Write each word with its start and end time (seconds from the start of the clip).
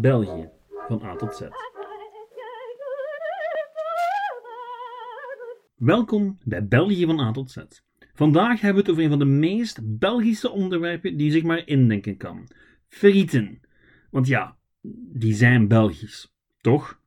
België, 0.00 0.48
van 0.88 1.02
A 1.02 1.16
tot 1.16 1.36
Z. 1.36 1.40
Welkom 5.76 6.38
bij 6.44 6.66
België 6.66 7.04
van 7.04 7.20
A 7.20 7.30
tot 7.30 7.50
Z. 7.50 7.56
Vandaag 8.14 8.60
hebben 8.60 8.72
we 8.72 8.80
het 8.80 8.90
over 8.90 9.02
een 9.02 9.18
van 9.18 9.18
de 9.18 9.24
meest 9.24 9.98
Belgische 9.98 10.50
onderwerpen 10.50 11.16
die 11.16 11.26
je 11.26 11.32
zich 11.32 11.42
maar 11.42 11.66
indenken 11.66 12.16
kan. 12.16 12.48
Frieten. 12.88 13.60
Want 14.10 14.26
ja, 14.26 14.56
die 15.12 15.34
zijn 15.34 15.68
Belgisch, 15.68 16.34
toch? 16.60 17.00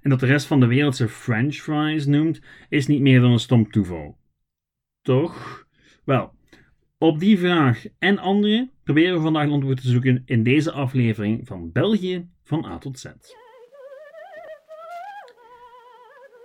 En 0.00 0.10
dat 0.10 0.20
de 0.20 0.26
rest 0.26 0.46
van 0.46 0.60
de 0.60 0.66
wereld 0.66 0.96
ze 0.96 1.08
French 1.08 1.54
fries 1.54 2.06
noemt, 2.06 2.40
is 2.68 2.86
niet 2.86 3.00
meer 3.00 3.20
dan 3.20 3.32
een 3.32 3.38
stom 3.38 3.70
toeval. 3.70 4.18
Toch? 5.02 5.66
Wel, 6.04 6.34
op 7.02 7.18
die 7.18 7.38
vraag 7.38 7.84
en 7.98 8.18
andere 8.18 8.70
proberen 8.84 9.14
we 9.14 9.20
vandaag 9.20 9.44
een 9.44 9.52
antwoord 9.52 9.80
te 9.80 9.88
zoeken 9.88 10.22
in 10.24 10.42
deze 10.42 10.72
aflevering 10.72 11.46
van 11.46 11.72
België 11.72 12.28
van 12.52 12.64
A 12.64 12.78
tot 12.78 12.98
Z. 12.98 13.04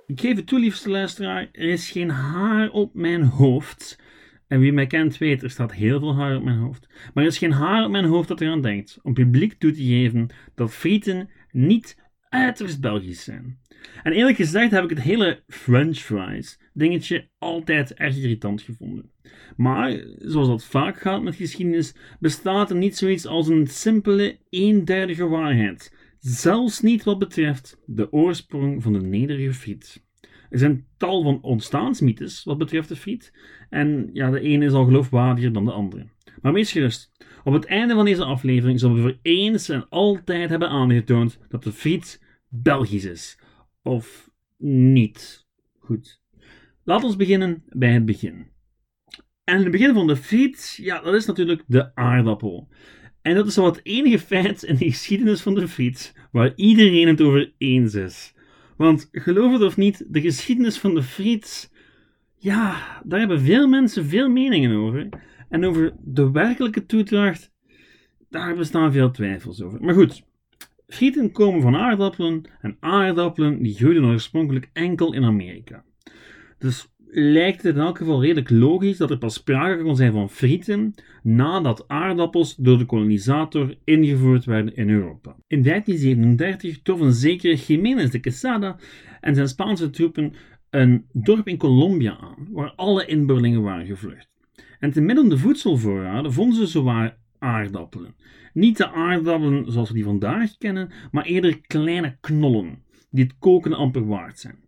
Ik 0.06 0.20
geef 0.20 0.36
het 0.36 0.48
toe, 0.48 0.60
liefste 0.60 0.90
luisteraar, 0.90 1.50
er 1.52 1.70
is 1.70 1.92
geen 1.92 2.10
haar 2.10 2.70
op 2.70 2.94
mijn 2.94 3.24
hoofd. 3.24 4.00
En 4.48 4.60
wie 4.60 4.74
mij 4.74 4.88
kent 4.88 5.18
weet, 5.18 5.44
er 5.44 5.50
staat 5.50 5.74
heel 5.74 6.00
veel 6.00 6.16
haar 6.16 6.36
op 6.36 6.44
mijn 6.44 6.58
hoofd. 6.58 6.88
Maar 7.14 7.24
er 7.24 7.30
is 7.30 7.38
geen 7.38 7.52
haar 7.52 7.86
op 7.86 7.92
mijn 7.92 8.06
hoofd 8.06 8.28
dat 8.28 8.42
eraan 8.42 8.62
denkt 8.62 9.00
om 9.04 9.14
publiek 9.14 9.54
toe 9.54 9.72
te 9.72 9.84
geven 9.84 10.30
dat 10.56 10.74
frieten 10.74 11.30
niet 11.52 11.98
uiterst 12.30 12.82
Belgisch 12.82 13.24
zijn. 13.24 13.60
En 14.04 14.12
eerlijk 14.12 14.38
gezegd 14.38 14.72
heb 14.72 14.84
ik 14.84 14.90
het 14.90 15.02
hele 15.02 15.44
French 15.48 15.98
fries 15.98 16.60
dingetje 16.74 17.30
altijd 17.38 17.94
erg 17.94 18.18
irritant 18.18 18.62
gevonden. 18.62 19.12
Maar, 19.56 20.04
zoals 20.18 20.48
dat 20.48 20.66
vaak 20.66 21.00
gaat 21.00 21.24
met 21.24 21.36
geschiedenis, 21.36 21.96
bestaat 22.20 22.70
er 22.70 22.76
niet 22.76 22.98
zoiets 22.98 23.26
als 23.26 23.48
een 23.48 23.68
simpele, 23.68 24.38
eenduidige 24.50 25.28
waarheid. 25.28 25.96
Zelfs 26.20 26.82
niet 26.82 27.04
wat 27.04 27.20
betreft 27.20 27.82
de 27.86 28.12
oorsprong 28.12 28.84
van 28.84 28.94
de 28.94 29.02
nederige 29.02 29.54
friet. 29.54 30.06
Er 30.50 30.60
zijn 30.60 30.86
tal 30.98 31.24
van 31.24 31.42
ontstaansmythes 31.42 32.44
wat 32.44 32.58
betreft 32.58 32.90
de 32.90 32.96
friet. 32.96 33.34
En 33.70 34.10
ja, 34.14 34.30
de 34.30 34.40
ene 34.40 34.66
is 34.66 34.72
al 34.72 34.86
geloofwaardiger 34.86 35.54
dan 35.54 35.66
de 35.66 35.72
andere. 35.72 36.08
Maar 36.42 36.54
wees 36.54 36.72
gerust. 36.72 37.12
Op 37.44 37.54
het 37.54 37.66
einde 37.66 37.94
van 37.94 38.06
deze 38.06 38.24
aflevering 38.24 38.80
zullen 38.80 38.96
we 38.96 39.02
voor 39.02 39.18
eens 39.22 39.70
en 39.70 39.90
altijd 39.90 40.50
hebben 40.50 40.70
aangetoond 40.70 41.40
dat 41.50 41.64
de 41.64 41.72
friet 41.72 42.26
Belgisch 42.50 43.06
is. 43.06 43.40
Of 43.82 44.30
niet. 44.58 45.48
Goed. 45.80 46.22
Laten 46.84 47.10
we 47.10 47.16
beginnen 47.16 47.64
bij 47.70 47.94
het 47.94 48.06
begin. 48.06 48.48
En 49.44 49.62
het 49.62 49.72
begin 49.72 49.94
van 49.94 50.08
de 50.08 50.16
friet, 50.16 50.78
ja, 50.82 51.02
dat 51.02 51.14
is 51.14 51.26
natuurlijk 51.26 51.64
de 51.68 51.96
aardappel. 51.96 52.68
En 53.22 53.36
dat 53.36 53.48
is 53.48 53.56
wel 53.56 53.66
het 53.66 53.80
enige 53.84 54.20
feit 54.20 54.64
in 54.64 54.76
de 54.76 54.86
geschiedenis 54.86 55.42
van 55.42 55.56
de 55.56 55.68
friet 55.68 56.14
waar 56.32 56.54
iedereen 56.56 57.08
het 57.08 57.22
over 57.22 57.54
eens 57.58 57.94
is. 57.94 58.34
Want 58.78 59.10
geloof 59.12 59.52
het 59.52 59.62
of 59.62 59.78
niet, 59.78 60.06
de 60.08 60.22
geschiedenis 60.22 60.78
van 60.78 60.94
de 60.96 61.04
friet, 61.04 61.72
ja, 62.36 63.02
daar 63.06 63.20
hebben 63.20 63.42
veel 63.42 63.68
mensen 63.68 64.06
veel 64.06 64.30
meningen 64.30 64.76
over. 64.76 65.10
En 65.50 65.66
over 65.66 65.94
de 66.04 66.32
werkelijke 66.32 66.86
toedracht, 66.86 67.52
daar 68.30 68.56
bestaan 68.56 68.92
veel 68.92 69.12
twijfels 69.12 69.62
over. 69.62 69.82
Maar 69.82 69.94
goed, 69.94 70.24
frieten 70.88 71.32
komen 71.32 71.62
van 71.62 71.76
aardappelen 71.76 72.42
en 72.62 72.78
aardappelen 72.80 73.64
die 73.64 73.76
groeiden 73.76 74.06
oorspronkelijk 74.06 74.70
enkel 74.74 75.14
in 75.14 75.24
Amerika. 75.24 75.84
Dus 76.58 76.88
lijkt 77.10 77.64
het 77.64 77.76
in 77.76 77.82
elk 77.82 77.98
geval 77.98 78.22
redelijk 78.22 78.50
logisch 78.50 78.98
dat 78.98 79.10
er 79.10 79.18
pas 79.18 79.34
sprake 79.34 79.84
kon 79.84 79.96
zijn 79.96 80.12
van 80.12 80.30
frieten 80.30 80.94
nadat 81.24 81.88
aardappels 81.88 82.56
door 82.56 82.78
de 82.78 82.86
kolonisator 82.86 83.76
ingevoerd 83.84 84.46
werden 84.46 84.76
in 84.76 84.90
Europa. 84.90 85.36
In 85.48 85.64
1337 85.64 86.82
troffen 86.82 87.14
zeker 87.14 87.54
Jiménez 87.54 88.10
de 88.10 88.20
Quesada 88.20 88.76
en 89.22 89.36
zijn 89.36 89.48
Spaanse 89.48 89.90
troepen 89.90 90.34
een 90.70 91.06
dorp 91.12 91.48
in 91.48 91.58
Colombia 91.58 92.18
aan, 92.18 92.48
waar 92.52 92.74
alle 92.76 93.06
inboorlingen 93.06 93.62
waren 93.62 93.86
gevlucht. 93.86 94.30
En 94.80 94.92
te 94.92 95.02
midden 95.02 95.30
de 95.30 95.38
voedselvoorraden 95.38 96.34
vonden 96.34 96.58
ze 96.58 96.66
zowaar 96.66 97.18
aardappelen. 97.40 98.16
Niet 98.54 98.78
de 98.78 98.90
aardappelen 98.90 99.72
zoals 99.72 99.88
we 99.88 99.96
die 99.96 100.04
vandaag 100.04 100.58
kennen, 100.58 100.92
maar 101.12 101.26
eerder 101.26 101.62
kleine 101.62 102.18
knollen, 102.20 102.84
die 103.10 103.24
het 103.24 103.36
koken 103.40 103.74
amper 103.74 104.08
waard 104.08 104.40
zijn. 104.40 104.60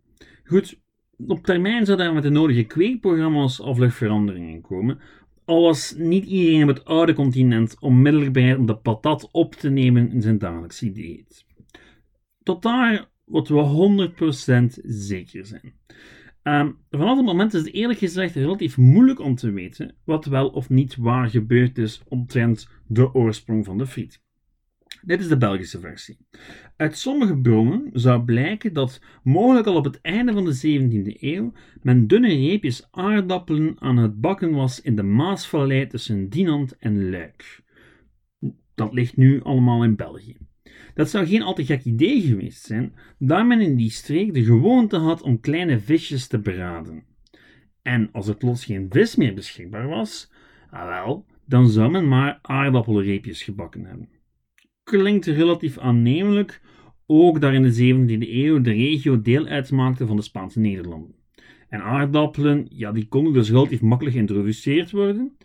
Goed, 0.44 0.80
op 1.26 1.44
termijn 1.44 1.86
zou 1.86 1.98
daar 1.98 2.12
met 2.12 2.22
de 2.22 2.30
nodige 2.30 2.64
kweekprogramma's 2.64 3.60
of 3.60 3.94
veranderingen 3.94 4.60
komen, 4.60 5.00
al 5.44 5.62
was 5.62 5.94
niet 5.96 6.24
iedereen 6.24 6.62
op 6.62 6.68
het 6.68 6.84
oude 6.84 7.12
continent 7.12 7.80
onmiddellijk 7.80 8.32
bereid 8.32 8.58
om 8.58 8.66
de 8.66 8.76
patat 8.76 9.28
op 9.32 9.54
te 9.54 9.70
nemen 9.70 10.10
in 10.10 10.22
zijn 10.22 10.38
dagelijkse 10.38 10.92
dieet. 10.92 11.44
Tot 12.42 12.62
daar 12.62 13.10
wat 13.24 13.48
we 13.48 14.10
100% 14.80 14.84
zeker 14.84 15.46
zijn. 15.46 15.74
Um, 16.42 16.78
vanaf 16.90 17.16
het 17.16 17.26
moment 17.26 17.54
is 17.54 17.60
het 17.60 17.72
eerlijk 17.72 17.98
gezegd 17.98 18.34
relatief 18.34 18.76
moeilijk 18.76 19.20
om 19.20 19.34
te 19.34 19.50
weten 19.50 19.94
wat 20.04 20.24
wel 20.24 20.48
of 20.48 20.68
niet 20.68 20.96
waar 20.96 21.30
gebeurd 21.30 21.78
is 21.78 22.02
omtrent 22.08 22.68
de 22.86 23.14
oorsprong 23.14 23.64
van 23.64 23.78
de 23.78 23.86
friet. 23.86 24.22
Dit 25.02 25.20
is 25.20 25.28
de 25.28 25.36
Belgische 25.36 25.80
versie. 25.80 26.18
Uit 26.76 26.98
sommige 26.98 27.36
bronnen 27.36 27.90
zou 27.92 28.24
blijken 28.24 28.72
dat 28.72 29.00
mogelijk 29.22 29.66
al 29.66 29.76
op 29.76 29.84
het 29.84 30.00
einde 30.00 30.32
van 30.32 30.44
de 30.44 30.56
17e 30.56 31.20
eeuw 31.20 31.52
men 31.82 32.06
dunne 32.06 32.28
reepjes 32.28 32.88
aardappelen 32.90 33.80
aan 33.80 33.96
het 33.96 34.20
bakken 34.20 34.52
was 34.52 34.80
in 34.80 34.96
de 34.96 35.02
Maasvallei 35.02 35.86
tussen 35.86 36.28
Dinant 36.28 36.76
en 36.78 37.10
Luik. 37.10 37.62
Dat 38.74 38.92
ligt 38.92 39.16
nu 39.16 39.42
allemaal 39.42 39.84
in 39.84 39.96
België. 39.96 40.36
Dat 41.00 41.10
zou 41.10 41.26
geen 41.26 41.42
al 41.42 41.54
te 41.54 41.64
gek 41.64 41.84
idee 41.84 42.20
geweest 42.20 42.64
zijn, 42.64 42.94
daar 43.18 43.46
men 43.46 43.60
in 43.60 43.76
die 43.76 43.90
streek 43.90 44.34
de 44.34 44.44
gewoonte 44.44 44.96
had 44.96 45.22
om 45.22 45.40
kleine 45.40 45.78
visjes 45.78 46.26
te 46.26 46.40
braden. 46.40 47.04
En 47.82 48.08
als 48.12 48.28
er 48.28 48.36
plots 48.36 48.64
geen 48.64 48.86
vis 48.90 49.16
meer 49.16 49.34
beschikbaar 49.34 49.88
was, 49.88 50.32
ah 50.70 50.88
wel, 50.88 51.26
dan 51.46 51.68
zou 51.68 51.90
men 51.90 52.08
maar 52.08 52.38
aardappelreepjes 52.42 53.42
gebakken 53.42 53.84
hebben. 53.84 54.08
Klinkt 54.82 55.26
relatief 55.26 55.78
aannemelijk, 55.78 56.60
ook 57.06 57.40
daar 57.40 57.54
in 57.54 57.62
de 57.62 57.72
17e 57.72 58.28
eeuw 58.28 58.60
de 58.60 58.72
regio 58.72 59.20
deel 59.20 59.46
uitmaakte 59.46 60.06
van 60.06 60.16
de 60.16 60.22
Spaanse 60.22 60.60
Nederlanden. 60.60 61.14
En 61.68 61.82
aardappelen, 61.82 62.66
ja, 62.70 62.92
die 62.92 63.08
konden 63.08 63.32
dus 63.32 63.50
relatief 63.50 63.80
makkelijk 63.80 64.16
geïntroduceerd 64.16 64.90
worden. 64.90 65.36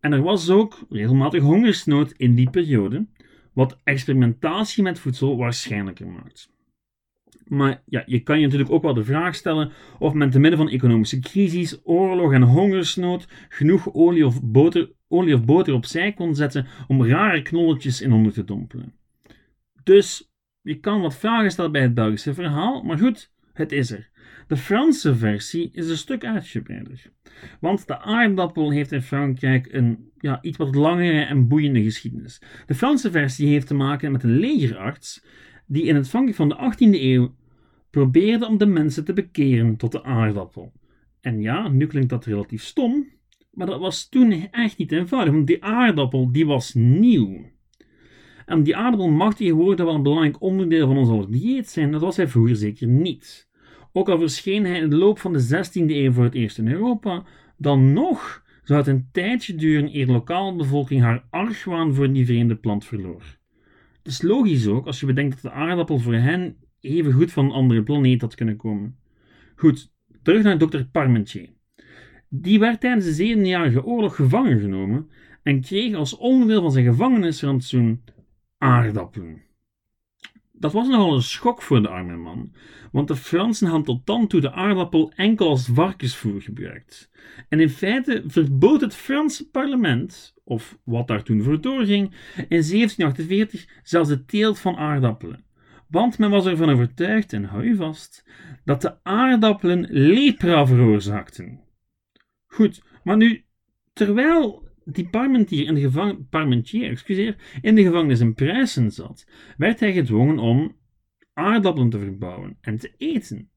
En 0.00 0.12
er 0.12 0.22
was 0.22 0.50
ook 0.50 0.86
regelmatig 0.88 1.42
hongersnood 1.42 2.12
in 2.16 2.34
die 2.34 2.50
periode, 2.50 3.06
wat 3.52 3.80
experimentatie 3.84 4.82
met 4.82 4.98
voedsel 4.98 5.36
waarschijnlijker 5.36 6.06
maakt. 6.06 6.50
Maar 7.44 7.82
ja, 7.86 8.02
je 8.06 8.20
kan 8.20 8.38
je 8.38 8.44
natuurlijk 8.44 8.70
ook 8.70 8.82
wel 8.82 8.94
de 8.94 9.04
vraag 9.04 9.34
stellen 9.34 9.72
of 9.98 10.12
men 10.12 10.30
te 10.30 10.38
midden 10.38 10.58
van 10.58 10.68
economische 10.68 11.20
crisis, 11.20 11.80
oorlog 11.84 12.32
en 12.32 12.42
hongersnood 12.42 13.28
genoeg 13.48 13.94
olie 13.94 14.26
of 14.26 14.42
boter, 14.42 14.90
olie 15.08 15.34
of 15.34 15.44
boter 15.44 15.74
opzij 15.74 16.12
kon 16.12 16.34
zetten 16.34 16.66
om 16.88 17.06
rare 17.06 17.42
knolletjes 17.42 18.00
in 18.00 18.12
onder 18.12 18.32
te 18.32 18.44
dompelen. 18.44 18.94
Dus 19.82 20.32
je 20.60 20.80
kan 20.80 21.00
wat 21.00 21.16
vragen 21.16 21.50
stellen 21.50 21.72
bij 21.72 21.82
het 21.82 21.94
Belgische 21.94 22.34
verhaal, 22.34 22.82
maar 22.82 22.98
goed, 22.98 23.32
het 23.52 23.72
is 23.72 23.90
er. 23.90 24.10
De 24.52 24.58
Franse 24.58 25.16
versie 25.16 25.70
is 25.72 25.88
een 25.88 25.96
stuk 25.96 26.24
uitgebreider. 26.24 27.12
Want 27.60 27.86
de 27.86 28.00
aardappel 28.00 28.70
heeft 28.70 28.92
in 28.92 29.02
Frankrijk 29.02 29.72
een 29.72 30.10
ja, 30.18 30.42
iets 30.42 30.56
wat 30.56 30.74
langere 30.74 31.20
en 31.20 31.48
boeiende 31.48 31.82
geschiedenis. 31.82 32.42
De 32.66 32.74
Franse 32.74 33.10
versie 33.10 33.48
heeft 33.48 33.66
te 33.66 33.74
maken 33.74 34.12
met 34.12 34.22
een 34.22 34.38
legerarts 34.38 35.24
die 35.66 35.82
in 35.82 35.94
het 35.94 36.08
Frankrijk 36.08 36.36
van 36.36 36.48
de 36.48 36.72
18e 36.72 37.00
eeuw 37.00 37.34
probeerde 37.90 38.46
om 38.46 38.58
de 38.58 38.66
mensen 38.66 39.04
te 39.04 39.12
bekeren 39.12 39.76
tot 39.76 39.92
de 39.92 40.04
aardappel. 40.04 40.72
En 41.20 41.40
ja, 41.40 41.68
nu 41.68 41.86
klinkt 41.86 42.10
dat 42.10 42.24
relatief 42.24 42.62
stom, 42.62 43.06
maar 43.50 43.66
dat 43.66 43.80
was 43.80 44.08
toen 44.08 44.50
echt 44.50 44.78
niet 44.78 44.92
eenvoudig, 44.92 45.32
want 45.32 45.46
die 45.46 45.64
aardappel 45.64 46.32
die 46.32 46.46
was 46.46 46.74
nieuw. 46.74 47.50
En 48.46 48.62
die 48.62 48.76
aardappel 48.76 49.08
mag 49.08 49.34
tegenwoordig 49.34 49.86
wel 49.86 49.94
een 49.94 50.02
belangrijk 50.02 50.40
onderdeel 50.40 50.86
van 50.86 50.96
ons 50.96 51.26
dieet 51.28 51.68
zijn, 51.68 51.92
dat 51.92 52.00
was 52.00 52.16
hij 52.16 52.28
vroeger 52.28 52.56
zeker 52.56 52.86
niet. 52.86 53.50
Ook 53.92 54.08
al 54.08 54.18
verscheen 54.18 54.64
hij 54.64 54.78
in 54.78 54.90
de 54.90 54.96
loop 54.96 55.18
van 55.18 55.32
de 55.32 55.64
16e 55.66 55.90
eeuw 55.90 56.12
voor 56.12 56.24
het 56.24 56.34
eerst 56.34 56.58
in 56.58 56.68
Europa, 56.68 57.24
dan 57.56 57.92
nog 57.92 58.42
zou 58.62 58.78
het 58.78 58.88
een 58.88 59.08
tijdje 59.12 59.54
duren 59.54 59.96
eer 59.96 60.06
de 60.06 60.12
lokale 60.12 60.56
bevolking 60.56 61.02
haar 61.02 61.24
argwaan 61.30 61.94
voor 61.94 62.12
die 62.12 62.26
vreemde 62.26 62.56
plant 62.56 62.84
verloor. 62.84 63.22
Het 64.02 64.12
is 64.12 64.22
logisch 64.22 64.66
ook 64.66 64.86
als 64.86 65.00
je 65.00 65.06
bedenkt 65.06 65.42
dat 65.42 65.52
de 65.52 65.58
aardappel 65.58 65.98
voor 65.98 66.14
hen 66.14 66.56
even 66.80 67.12
goed 67.12 67.32
van 67.32 67.44
een 67.44 67.50
andere 67.50 67.82
planeet 67.82 68.20
had 68.20 68.34
kunnen 68.34 68.56
komen. 68.56 68.96
Goed, 69.56 69.92
terug 70.22 70.42
naar 70.42 70.58
dokter 70.58 70.84
Parmentier. 70.84 71.48
Die 72.28 72.58
werd 72.58 72.80
tijdens 72.80 73.16
de 73.16 73.36
7-jarige 73.36 73.84
oorlog 73.84 74.16
gevangen 74.16 74.60
genomen 74.60 75.10
en 75.42 75.60
kreeg 75.60 75.94
als 75.94 76.16
onderdeel 76.16 76.62
van 76.62 76.72
zijn 76.72 76.84
gevangenisrantsoen 76.84 78.04
aardappelen. 78.58 79.42
Dat 80.62 80.72
was 80.72 80.88
nogal 80.88 81.14
een 81.14 81.22
schok 81.22 81.62
voor 81.62 81.82
de 81.82 81.88
arme 81.88 82.16
man, 82.16 82.52
want 82.92 83.08
de 83.08 83.16
Fransen 83.16 83.66
hadden 83.66 83.84
tot 83.84 84.06
dan 84.06 84.26
toe 84.26 84.40
de 84.40 84.52
aardappel 84.52 85.12
enkel 85.16 85.48
als 85.48 85.68
varkensvoer 85.72 86.42
gebruikt. 86.42 87.10
En 87.48 87.60
in 87.60 87.70
feite 87.70 88.22
verbood 88.26 88.80
het 88.80 88.94
Franse 88.94 89.50
parlement, 89.50 90.34
of 90.44 90.78
wat 90.84 91.06
daar 91.06 91.22
toen 91.22 91.42
voor 91.42 91.60
doorging, 91.60 92.10
in 92.36 92.62
1748 92.62 93.66
zelfs 93.82 94.08
de 94.08 94.24
teelt 94.24 94.58
van 94.58 94.76
aardappelen. 94.76 95.44
Want 95.88 96.18
men 96.18 96.30
was 96.30 96.46
ervan 96.46 96.70
overtuigd, 96.70 97.32
en 97.32 97.44
hou 97.44 97.66
je 97.66 97.74
vast, 97.74 98.26
dat 98.64 98.80
de 98.80 99.02
aardappelen 99.02 99.86
lepra 99.90 100.66
veroorzaakten. 100.66 101.60
Goed, 102.46 102.82
maar 103.04 103.16
nu, 103.16 103.44
terwijl 103.92 104.68
die 104.84 105.08
Parmentier 105.08 105.66
in 105.66 105.74
de, 105.74 105.80
gevang 105.80 106.28
Parmentier, 106.28 106.90
excuseer, 106.90 107.36
in 107.60 107.74
de 107.74 107.82
gevangenis 107.82 108.20
in 108.20 108.34
Prijzen 108.34 108.90
zat, 108.90 109.26
werd 109.56 109.80
hij 109.80 109.92
gedwongen 109.92 110.38
om 110.38 110.76
aardappelen 111.32 111.90
te 111.90 111.98
verbouwen 111.98 112.56
en 112.60 112.78
te 112.78 112.92
eten. 112.96 113.50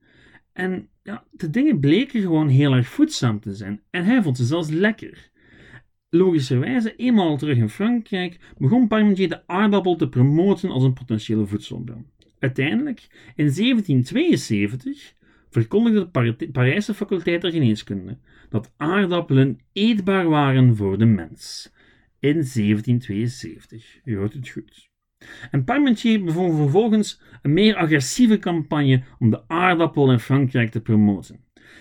En 0.54 0.89
ja, 1.04 1.24
de 1.31 1.50
dingen 1.50 1.80
bleken 1.80 2.22
gewoon 2.22 2.48
heel 2.48 2.74
erg 2.74 2.88
voedzaam 2.88 3.39
te 3.39 3.54
zijn 3.54 3.81
en 3.89 4.04
hij 4.06 4.22
vond 4.22 4.38
ze 4.38 4.45
zelfs 4.45 4.69
lekker. 4.69 5.30
Logischerwijze, 6.10 6.95
eenmaal 6.95 7.38
terug 7.38 7.57
in 7.57 7.69
Frankrijk, 7.69 8.39
begon 8.57 8.88
Parmentier 8.88 9.30
de 9.30 9.48
aardappel 9.48 9.95
te 9.95 10.10
promoten 10.10 10.69
als 10.69 10.83
een 10.83 10.94
potentiële 10.94 11.45
voedselbron. 11.45 12.06
Uiteindelijk, 12.39 13.07
in 13.36 13.54
1772, 13.54 15.15
verkondigde 15.56 16.36
de 16.38 16.52
Parijse 16.52 16.94
faculteit 16.94 17.42
der 17.42 17.52
geneeskunde 17.52 18.18
dat 18.50 18.74
aardappelen 18.78 19.60
eetbaar 19.74 20.30
waren 20.30 20.75
voor 20.75 20.98
de 20.98 21.06
mens. 21.06 21.74
In 22.19 22.34
1772. 22.34 24.00
U 24.04 24.18
hoort 24.18 24.34
het 24.34 24.50
goed. 24.50 24.90
En 25.52 25.63
Parmentier 25.63 26.24
begon 26.24 26.56
vervolgens 26.56 27.22
een 27.42 27.54
meer 27.54 27.75
agressieve 27.75 28.40
campagne 28.40 29.04
om 29.19 29.30
de 29.30 29.48
aardappel 29.48 30.12
in 30.12 30.19
Frankrijk 30.19 30.72
te 30.72 30.81
promoten. 30.81 31.40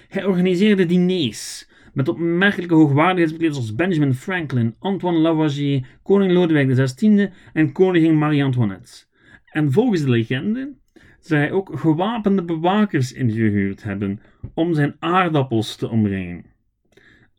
Hij 0.09 0.25
organiseerde 0.25 0.87
diners 0.87 1.69
met 1.93 2.09
opmerkelijke 2.09 2.75
hoogwaardigheidsbekleders 2.75 3.59
als 3.59 3.75
Benjamin 3.75 4.15
Franklin, 4.15 4.75
Antoine 4.79 5.19
Lavoisier, 5.19 5.87
koning 6.03 6.33
Lodewijk 6.33 6.69
XVI 6.69 7.31
en 7.53 7.73
koningin 7.73 8.19
Marie-Antoinette. 8.19 9.05
En 9.45 9.73
volgens 9.73 10.01
de 10.01 10.11
legende 10.11 10.75
zou 11.27 11.41
hij 11.41 11.53
ook 11.53 11.79
gewapende 11.79 12.45
bewakers 12.45 13.13
ingehuurd 13.13 13.83
hebben 13.83 14.21
om 14.55 14.75
zijn 14.75 14.97
aardappels 14.99 15.77
te 15.77 15.89
omringen. 15.89 16.45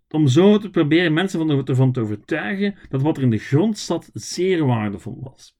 Om 0.10 0.28
zo 0.28 0.58
te 0.58 0.70
proberen 0.70 1.14
mensen 1.14 1.66
ervan 1.66 1.92
te 1.92 2.00
overtuigen 2.00 2.76
dat 2.90 3.02
wat 3.02 3.18
er 3.18 3.24
in 3.24 3.30
de 3.30 3.38
grond 3.38 3.78
zat 3.78 4.10
zeer 4.14 4.66
waardevol 4.66 5.20
was. 5.24 5.58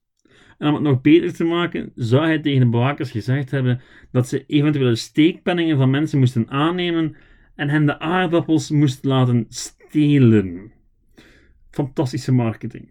En 0.58 0.68
om 0.68 0.74
het 0.74 0.82
nog 0.82 1.00
beter 1.00 1.34
te 1.34 1.44
maken, 1.44 1.92
zou 1.94 2.24
hij 2.24 2.38
tegen 2.38 2.60
de 2.60 2.68
bewakers 2.68 3.10
gezegd 3.10 3.50
hebben 3.50 3.80
dat 4.12 4.28
ze 4.28 4.46
eventuele 4.46 4.94
steekpenningen 4.94 5.76
van 5.76 5.90
mensen 5.90 6.18
moesten 6.18 6.50
aannemen 6.50 7.16
en 7.54 7.68
hen 7.68 7.86
de 7.86 7.98
aardappels 7.98 8.70
moesten 8.70 9.08
laten 9.08 9.46
stelen. 9.48 10.72
Fantastische 11.70 12.32
marketing. 12.32 12.88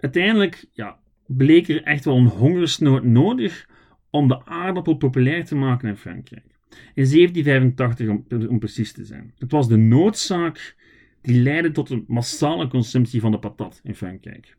Uiteindelijk 0.00 0.66
ja, 0.72 0.98
bleek 1.26 1.68
er 1.68 1.82
echt 1.82 2.04
wel 2.04 2.16
een 2.16 2.26
hongersnood 2.26 3.04
nodig 3.04 3.67
om 4.10 4.28
de 4.28 4.44
aardappel 4.44 4.94
populair 4.94 5.44
te 5.44 5.54
maken 5.54 5.88
in 5.88 5.96
Frankrijk. 5.96 6.58
In 6.70 7.10
1785 7.10 8.48
om, 8.48 8.58
precies 8.58 8.92
te 8.92 9.04
zijn. 9.04 9.32
Het 9.38 9.50
was 9.50 9.68
de 9.68 9.76
noodzaak 9.76 10.76
die 11.20 11.42
leidde 11.42 11.70
tot 11.70 11.90
een 11.90 12.04
massale 12.06 12.68
consumptie 12.68 13.20
van 13.20 13.30
de 13.30 13.38
patat 13.38 13.80
in 13.84 13.94
Frankrijk. 13.94 14.56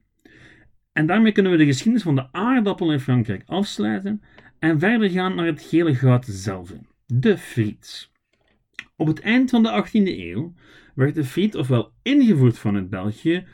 En 0.91 1.05
daarmee 1.05 1.31
kunnen 1.31 1.51
we 1.51 1.57
de 1.57 1.65
geschiedenis 1.65 2.03
van 2.03 2.15
de 2.15 2.31
aardappel 2.31 2.91
in 2.91 2.99
Frankrijk 2.99 3.43
afsluiten 3.45 4.21
en 4.59 4.79
verder 4.79 5.09
gaan 5.09 5.35
naar 5.35 5.45
het 5.45 5.61
gele 5.61 5.95
goud 5.95 6.25
zelf, 6.25 6.73
de 7.05 7.37
friet. 7.37 8.11
Op 8.95 9.07
het 9.07 9.19
eind 9.19 9.49
van 9.49 9.63
de 9.63 9.85
18e 9.87 9.91
eeuw 9.91 10.53
werd 10.95 11.15
de 11.15 11.23
friet 11.23 11.55
ofwel 11.55 11.93
ingevoerd 12.01 12.57
vanuit 12.57 12.89
België 12.89 13.47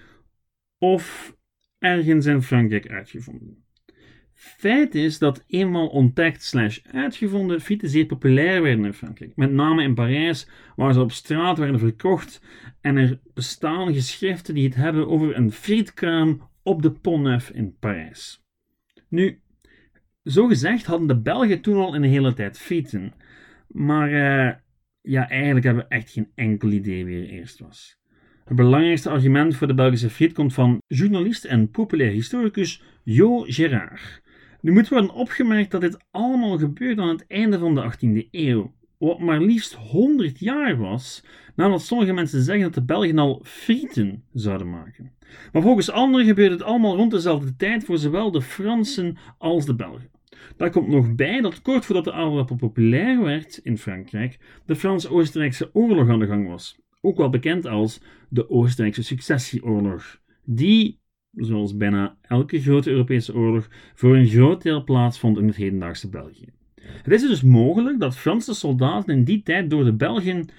of 0.77 1.35
ergens 1.77 2.25
in 2.25 2.41
Frankrijk 2.41 2.89
uitgevonden. 2.89 3.64
Feit 4.35 4.95
is 4.95 5.19
dat 5.19 5.43
eenmaal 5.47 5.87
ontdekt 5.87 6.43
slash 6.43 6.79
uitgevonden 6.91 7.61
frieten 7.61 7.89
zeer 7.89 8.05
populair 8.05 8.61
werden 8.61 8.85
in 8.85 8.93
Frankrijk. 8.93 9.35
Met 9.35 9.51
name 9.51 9.83
in 9.83 9.93
Parijs, 9.93 10.47
waar 10.75 10.93
ze 10.93 11.01
op 11.01 11.11
straat 11.11 11.57
werden 11.57 11.79
verkocht. 11.79 12.41
En 12.81 12.97
er 12.97 13.19
bestaan 13.33 13.93
geschriften 13.93 14.53
die 14.53 14.65
het 14.65 14.75
hebben 14.75 15.07
over 15.07 15.35
een 15.35 15.51
frietkraam 15.51 16.49
op 16.63 16.81
de 16.81 16.91
Pont 16.91 17.23
Neuf 17.23 17.49
in 17.49 17.75
Parijs. 17.79 18.43
Nu, 19.09 19.41
zo 20.23 20.47
gezegd 20.47 20.85
hadden 20.85 21.07
de 21.07 21.21
Belgen 21.21 21.61
toen 21.61 21.77
al 21.77 21.95
een 21.95 22.03
hele 22.03 22.33
tijd 22.33 22.57
frieten. 22.57 23.13
Maar 23.67 24.09
uh, 24.09 24.53
ja, 25.01 25.29
eigenlijk 25.29 25.65
hebben 25.65 25.83
we 25.83 25.95
echt 25.95 26.11
geen 26.11 26.31
enkel 26.35 26.71
idee 26.71 27.05
wie 27.05 27.25
er 27.25 27.29
eerst 27.29 27.59
was. 27.59 27.99
Het 28.45 28.55
belangrijkste 28.55 29.09
argument 29.09 29.55
voor 29.55 29.67
de 29.67 29.73
Belgische 29.73 30.09
friet 30.09 30.33
komt 30.33 30.53
van 30.53 30.81
journalist 30.87 31.45
en 31.45 31.71
populair 31.71 32.11
historicus 32.11 32.83
Jo 33.03 33.43
Gerard. 33.47 34.23
Nu 34.65 34.71
moet 34.71 34.89
worden 34.89 35.13
opgemerkt 35.13 35.71
dat 35.71 35.81
dit 35.81 35.97
allemaal 36.11 36.57
gebeurde 36.57 37.01
aan 37.01 37.07
het 37.07 37.27
einde 37.27 37.59
van 37.59 37.75
de 37.75 37.91
18e 37.91 38.29
eeuw, 38.31 38.73
wat 38.97 39.19
maar 39.19 39.41
liefst 39.41 39.73
100 39.73 40.39
jaar 40.39 40.77
was 40.77 41.23
nadat 41.55 41.81
sommige 41.81 42.13
mensen 42.13 42.41
zeggen 42.41 42.63
dat 42.63 42.73
de 42.73 42.83
Belgen 42.83 43.17
al 43.17 43.41
frieten 43.43 44.23
zouden 44.33 44.69
maken. 44.69 45.11
Maar 45.51 45.61
volgens 45.61 45.91
anderen 45.91 46.25
gebeurde 46.25 46.53
het 46.55 46.63
allemaal 46.63 46.95
rond 46.95 47.11
dezelfde 47.11 47.55
tijd 47.55 47.83
voor 47.83 47.97
zowel 47.97 48.31
de 48.31 48.41
Fransen 48.41 49.17
als 49.37 49.65
de 49.65 49.75
Belgen. 49.75 50.09
Daar 50.57 50.69
komt 50.69 50.87
nog 50.87 51.15
bij 51.15 51.41
dat 51.41 51.61
kort 51.61 51.85
voordat 51.85 52.03
de 52.03 52.13
aardappel 52.13 52.55
populair 52.55 53.21
werd 53.21 53.57
in 53.57 53.77
Frankrijk, 53.77 54.37
de 54.65 54.75
Frans-Oostenrijkse 54.75 55.69
oorlog 55.73 56.09
aan 56.09 56.19
de 56.19 56.27
gang 56.27 56.47
was. 56.47 56.79
Ook 57.01 57.17
wel 57.17 57.29
bekend 57.29 57.65
als 57.65 58.01
de 58.29 58.49
Oostenrijkse 58.49 59.03
Successieoorlog, 59.03 60.19
die 60.43 60.99
zoals 61.35 61.77
bijna 61.77 62.17
elke 62.21 62.61
grote 62.61 62.89
Europese 62.89 63.35
oorlog, 63.35 63.67
voor 63.93 64.15
een 64.15 64.27
groot 64.27 64.61
deel 64.61 64.83
plaatsvond 64.83 65.37
in 65.37 65.47
het 65.47 65.55
hedendaagse 65.55 66.09
België. 66.09 66.47
Het 66.81 67.13
is 67.13 67.21
dus 67.21 67.41
mogelijk 67.41 67.99
dat 67.99 68.17
Franse 68.17 68.53
soldaten 68.53 69.15
in 69.15 69.23
die 69.23 69.43
tijd 69.43 69.69
door 69.69 69.83
de 69.83 69.93
Belgen 69.93 70.49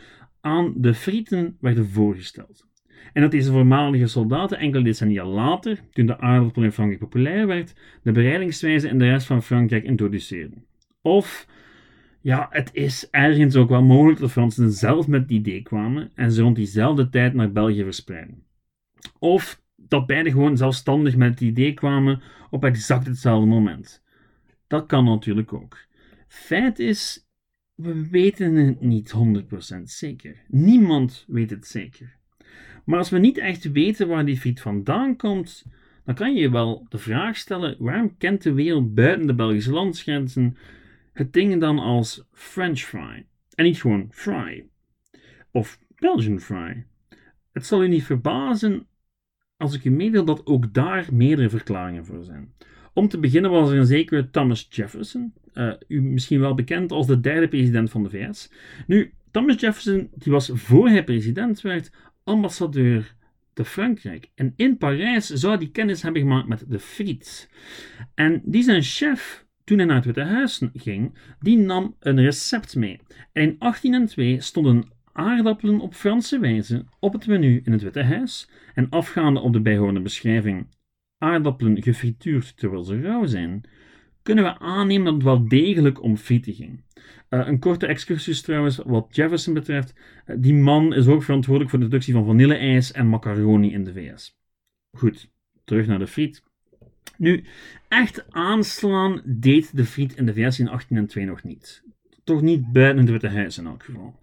aan 0.40 0.73
de 0.76 0.94
Frieten 0.94 1.56
werden 1.61 1.87
voorgesteld. 1.87 2.67
En 3.12 3.23
dat 3.23 3.31
deze 3.31 3.52
voormalige 3.52 4.06
soldaten 4.06 4.58
enkele 4.58 4.84
decennia 4.84 5.25
later, 5.25 5.81
toen 5.93 6.06
de 6.06 6.19
aardappel 6.19 6.62
in 6.62 6.73
Frankrijk 6.73 7.00
populair 7.00 7.46
werd, 7.46 7.75
de 8.02 8.12
bereidingswijze 8.12 8.88
in 8.88 8.99
de 8.99 9.11
rest 9.11 9.26
van 9.26 9.43
Frankrijk 9.43 9.84
introduceerden. 9.84 10.64
Of, 11.02 11.46
ja, 12.20 12.46
het 12.50 12.70
is 12.72 13.08
ergens 13.11 13.56
ook 13.56 13.69
wel 13.69 13.82
mogelijk 13.82 14.20
dat 14.20 14.31
Fransen 14.31 14.72
zelf 14.72 15.06
met 15.06 15.22
het 15.22 15.31
idee 15.31 15.62
kwamen 15.62 16.11
en 16.14 16.32
ze 16.32 16.43
rond 16.43 16.56
diezelfde 16.56 17.08
tijd 17.08 17.34
naar 17.34 17.52
België 17.52 17.82
verspreiden. 17.82 18.43
Of 19.19 19.62
dat 19.88 20.06
beide 20.06 20.31
gewoon 20.31 20.56
zelfstandig 20.56 21.17
met 21.17 21.31
het 21.31 21.41
idee 21.41 21.75
kwamen 21.75 22.22
op 22.51 22.65
exact 22.65 23.06
hetzelfde 23.06 23.46
moment. 23.46 24.03
Dat 24.67 24.87
kan 24.87 25.05
natuurlijk 25.05 25.53
ook. 25.53 25.87
Feit 26.29 26.79
is, 26.79 27.29
we 27.75 28.08
weten 28.08 28.55
het 28.55 28.81
niet 28.81 29.15
100% 29.77 29.82
zeker. 29.82 30.37
Niemand 30.49 31.25
weet 31.27 31.51
het 31.51 31.67
zeker. 31.67 32.17
Maar 32.84 32.99
als 32.99 33.10
we 33.10 33.19
niet 33.19 33.39
echt 33.39 33.72
weten 33.72 34.08
waar 34.08 34.25
die 34.25 34.39
friet 34.41 34.60
vandaan 34.60 35.17
komt, 35.17 35.65
dan 36.05 36.15
kan 36.15 36.34
je 36.34 36.51
wel 36.51 36.87
de 36.89 36.99
vraag 36.99 37.37
stellen: 37.37 37.77
waarom 37.79 38.17
kent 38.17 38.43
de 38.43 38.53
wereld 38.53 38.94
buiten 38.94 39.27
de 39.27 39.34
Belgische 39.34 39.72
landsgrenzen 39.72 40.56
het 41.13 41.32
dingen 41.32 41.58
dan 41.58 41.79
als 41.79 42.25
French 42.32 42.81
fry 42.81 43.27
en 43.55 43.65
niet 43.65 43.81
gewoon 43.81 44.08
fry 44.10 44.67
of 45.51 45.79
Belgian 45.96 46.41
fry? 46.41 46.84
Het 47.53 47.67
zal 47.67 47.84
u 47.84 47.89
niet 47.89 48.05
verbazen 48.05 48.87
als 49.56 49.75
ik 49.75 49.84
u 49.84 49.91
meedeel 49.91 50.25
dat 50.25 50.46
ook 50.46 50.75
daar 50.75 51.06
meerdere 51.13 51.48
verklaringen 51.48 52.05
voor 52.05 52.25
zijn. 52.25 52.53
Om 52.93 53.08
te 53.08 53.19
beginnen 53.19 53.51
was 53.51 53.70
er 53.70 53.79
een 53.79 53.86
zekere 53.86 54.31
Thomas 54.31 54.67
Jefferson, 54.70 55.32
uh, 55.55 55.72
u 55.89 56.03
misschien 56.03 56.41
wel 56.41 56.55
bekend 56.55 56.93
als 56.93 57.06
de 57.06 57.20
derde 57.20 57.48
president 57.48 57.91
van 57.91 58.03
de 58.03 58.10
VS. 58.10 58.53
Nu, 58.86 59.13
Thomas 59.31 59.60
Jefferson 59.60 60.10
die 60.15 60.32
was 60.32 60.51
voor 60.55 60.89
hij 60.89 61.05
president 61.05 61.60
werd 61.60 61.91
ambassadeur 62.25 63.15
te 63.53 63.65
Frankrijk. 63.65 64.31
En 64.34 64.53
in 64.56 64.79
Parijs 64.79 65.27
zou 65.27 65.56
hij 65.56 65.69
kennis 65.69 66.03
hebben 66.03 66.22
gemaakt 66.22 66.48
met 66.48 66.65
de 66.69 66.79
friet. 66.79 67.51
En 68.15 68.43
die 68.44 68.63
zijn 68.63 68.82
chef, 68.82 69.46
toen 69.65 69.79
hij 69.79 69.86
naar 69.86 69.96
het 69.96 70.05
Witte 70.05 70.20
Huis 70.20 70.63
ging, 70.75 71.19
die 71.41 71.58
nam 71.58 71.96
een 72.01 72.20
recept 72.20 72.77
mee. 72.77 73.01
En 73.32 73.43
in 73.43 73.56
1802 73.58 74.41
stonden 74.41 74.95
aardappelen 75.17 75.81
op 75.81 75.94
Franse 75.94 76.39
wijze 76.39 76.85
op 76.99 77.13
het 77.13 77.27
menu 77.27 77.61
in 77.65 77.73
het 77.73 77.82
Witte 77.82 78.03
Huis 78.03 78.51
en 78.75 78.89
afgaande 78.91 79.41
op 79.41 79.53
de 79.53 79.61
bijhorende 79.61 80.01
beschrijving 80.01 80.67
aardappelen 81.19 81.82
gefrituurd 81.82 82.56
terwijl 82.56 82.82
ze 82.82 83.01
rauw 83.01 83.27
zijn, 83.27 83.65
kunnen 84.23 84.44
we 84.44 84.58
aannemen 84.58 85.05
dat 85.05 85.15
het 85.15 85.23
wel 85.23 85.49
degelijk 85.49 86.03
om 86.03 86.17
frieten 86.17 86.55
ging. 86.55 86.85
Uh, 87.31 87.46
een 87.46 87.58
korte 87.58 87.87
excursus 87.87 88.43
trouwens, 88.43 88.77
wat 88.77 89.17
Jefferson 89.17 89.55
betreft. 89.55 89.94
Uh, 90.27 90.37
die 90.39 90.55
man 90.55 90.94
is 90.94 91.06
ook 91.06 91.23
verantwoordelijk 91.23 91.70
voor 91.70 91.81
de 91.81 91.87
productie 91.87 92.15
van 92.15 92.25
vanilleijs 92.25 92.93
en 92.93 93.08
macaroni 93.08 93.73
in 93.73 93.85
de 93.85 93.93
VS. 93.93 94.39
Goed, 94.96 95.31
terug 95.65 95.87
naar 95.87 95.99
de 95.99 96.06
friet. 96.06 96.43
Nu, 97.17 97.44
echt 97.89 98.31
aanslaan 98.31 99.20
deed 99.25 99.77
de 99.77 99.85
friet 99.85 100.17
in 100.17 100.27
de 100.27 100.32
VS 100.32 100.58
in 100.58 100.65
1802 100.65 101.25
nog 101.25 101.43
niet. 101.43 101.82
Toch 102.25 102.43
niet 102.43 102.73
buiten 102.73 103.03
het 103.03 103.11
Witte 103.11 103.29
Huis 103.29 103.58
in 103.58 103.67
elk 103.67 103.82
geval. 103.82 104.19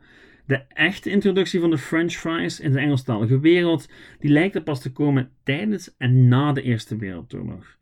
De 0.46 0.62
echte 0.68 1.10
introductie 1.10 1.60
van 1.60 1.70
de 1.70 1.78
French 1.78 2.14
fries 2.14 2.60
in 2.60 2.72
de 2.72 2.80
Engelstalige 2.80 3.40
wereld, 3.40 3.90
die 4.20 4.32
lijkt 4.32 4.56
er 4.56 4.64
pas 4.64 4.82
te 4.82 4.92
komen 4.92 5.30
tijdens 5.44 5.96
en 5.98 6.28
na 6.28 6.54
de 6.54 6.62
Eerste 6.62 6.98
Wereldoorlog. 6.98 7.78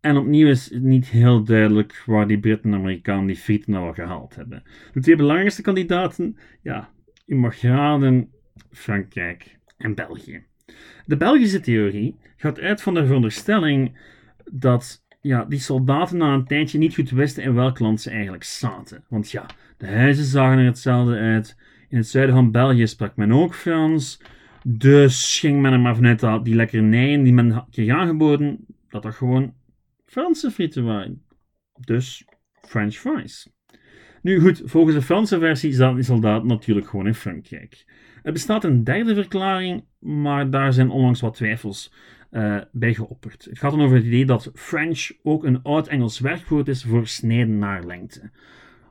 En 0.00 0.16
opnieuw 0.16 0.48
is 0.48 0.70
het 0.70 0.82
niet 0.82 1.08
heel 1.08 1.44
duidelijk 1.44 2.02
waar 2.06 2.26
die 2.26 2.38
Britten 2.38 2.72
en 2.72 2.78
Amerikanen 2.78 3.26
die 3.26 3.36
frieten 3.36 3.72
nou 3.72 3.86
al 3.86 3.92
gehaald 3.92 4.34
hebben. 4.34 4.62
De 4.92 5.00
twee 5.00 5.16
belangrijkste 5.16 5.62
kandidaten, 5.62 6.36
ja, 6.62 6.90
u 7.26 7.34
mag 7.36 7.60
raden, 7.60 8.30
Frankrijk 8.70 9.58
en 9.78 9.94
België. 9.94 10.42
De 11.06 11.16
Belgische 11.16 11.60
theorie 11.60 12.16
gaat 12.36 12.60
uit 12.60 12.82
van 12.82 12.94
de 12.94 13.06
veronderstelling 13.06 13.98
dat 14.52 15.06
ja, 15.20 15.44
die 15.44 15.58
soldaten 15.58 16.16
na 16.16 16.34
een 16.34 16.46
tijdje 16.46 16.78
niet 16.78 16.94
goed 16.94 17.10
wisten 17.10 17.42
in 17.42 17.54
welk 17.54 17.78
land 17.78 18.00
ze 18.00 18.10
eigenlijk 18.10 18.44
zaten. 18.44 19.04
Want 19.08 19.30
ja, 19.30 19.46
de 19.76 19.86
huizen 19.86 20.24
zagen 20.24 20.58
er 20.58 20.64
hetzelfde 20.64 21.16
uit. 21.16 21.56
In 21.88 21.96
het 21.96 22.08
zuiden 22.08 22.34
van 22.34 22.50
België 22.50 22.86
sprak 22.86 23.16
men 23.16 23.32
ook 23.32 23.54
Frans. 23.54 24.20
Dus 24.64 25.38
ging 25.40 25.60
men 25.60 25.72
er 25.72 25.80
maar 25.80 25.94
vanuit 25.94 26.20
dat 26.20 26.44
die 26.44 26.54
lekkernijen 26.54 27.22
die 27.22 27.32
men 27.32 27.66
kreeg 27.70 27.90
aangeboden, 27.90 28.66
dat 28.88 29.02
dat 29.02 29.14
gewoon 29.14 29.54
Franse 30.04 30.50
frieten 30.50 30.84
waren. 30.84 31.22
Dus 31.80 32.24
French 32.60 32.94
fries. 32.94 33.48
Nu 34.22 34.40
goed, 34.40 34.62
volgens 34.64 34.94
de 34.94 35.02
Franse 35.02 35.38
versie 35.38 35.72
zaten 35.72 35.94
die 35.94 36.04
soldaten 36.04 36.48
natuurlijk 36.48 36.88
gewoon 36.88 37.06
in 37.06 37.14
Frankrijk. 37.14 37.84
Er 38.22 38.32
bestaat 38.32 38.64
een 38.64 38.84
derde 38.84 39.14
verklaring, 39.14 39.84
maar 39.98 40.50
daar 40.50 40.72
zijn 40.72 40.90
onlangs 40.90 41.20
wat 41.20 41.34
twijfels 41.34 41.92
uh, 42.30 42.60
bij 42.72 42.94
geopperd. 42.94 43.44
Het 43.44 43.58
gaat 43.58 43.70
dan 43.70 43.80
over 43.80 43.96
het 43.96 44.06
idee 44.06 44.26
dat 44.26 44.50
French 44.54 45.10
ook 45.22 45.44
een 45.44 45.62
oud-Engels 45.62 46.18
werkwoord 46.18 46.68
is 46.68 46.84
voor 46.84 47.06
snijden 47.06 47.58
naar 47.58 47.86
lengte. 47.86 48.30